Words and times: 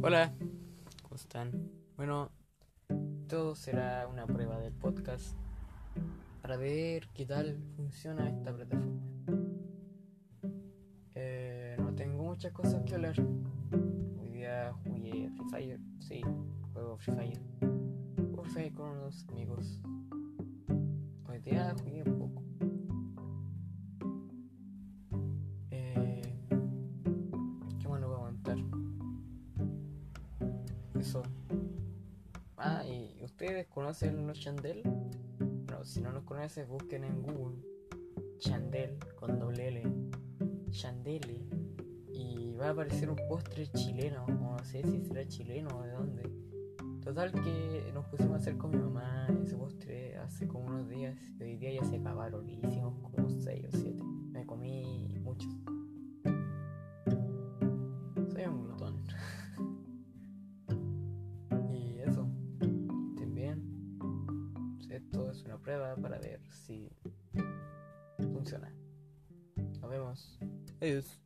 Hola, 0.00 0.32
¿cómo 1.02 1.16
están? 1.16 1.50
Bueno, 1.96 2.30
todo 3.26 3.56
será 3.56 4.06
una 4.06 4.26
prueba 4.26 4.60
del 4.60 4.72
podcast 4.72 5.36
para 6.40 6.56
ver 6.56 7.08
qué 7.14 7.26
tal 7.26 7.58
funciona 7.74 8.30
esta 8.30 8.54
plataforma. 8.54 9.02
Eh, 11.16 11.76
no 11.80 11.96
tengo 11.96 12.22
muchas 12.22 12.52
cosas 12.52 12.84
que 12.84 12.94
hablar. 12.94 13.16
Hoy 14.20 14.28
día 14.28 14.72
jugué 14.84 15.30
Free 15.30 15.50
Fire, 15.50 15.80
sí, 15.98 16.22
juego 16.72 16.96
Free 16.98 17.14
Fire. 17.16 17.40
Juego 18.36 18.74
con 18.76 18.90
unos 18.90 19.26
amigos. 19.30 19.80
Ah, 32.56 32.84
y 32.84 33.22
ustedes 33.22 33.66
conocen 33.68 34.26
los 34.26 34.40
Chandel? 34.40 34.82
Bueno, 35.38 35.84
si 35.84 36.00
no 36.00 36.10
los 36.10 36.24
conoces, 36.24 36.66
busquen 36.66 37.04
en 37.04 37.22
Google 37.22 37.56
Chandel 38.38 38.98
con 39.16 39.38
doble 39.38 39.68
L. 39.68 39.82
Chandele. 40.70 41.46
Y 42.12 42.54
va 42.54 42.68
a 42.68 42.70
aparecer 42.70 43.10
un 43.10 43.18
postre 43.28 43.68
chileno. 43.68 44.26
No 44.26 44.58
sé 44.64 44.82
si 44.82 45.04
será 45.04 45.26
chileno 45.26 45.68
o 45.78 45.82
de 45.82 45.92
dónde. 45.92 46.30
Total 47.04 47.30
que 47.32 47.90
nos 47.94 48.06
pusimos 48.06 48.32
a 48.32 48.36
hacer 48.36 48.56
con 48.56 48.70
mi 48.70 48.78
mamá 48.78 49.28
ese 49.42 49.56
postre 49.56 50.16
hace 50.18 50.48
como 50.48 50.66
unos 50.66 50.88
días. 50.88 51.16
Y 51.38 51.42
hoy 51.44 51.56
día 51.58 51.74
ya 51.74 51.84
se 51.84 51.96
acabaron. 51.96 52.48
Y 52.48 52.54
hicimos 52.54 52.87
prueba 65.68 65.94
para 65.96 66.18
ver 66.18 66.40
si 66.50 66.90
funciona. 68.32 68.72
Nos 69.82 69.90
vemos. 69.90 70.38
Adiós. 70.80 71.20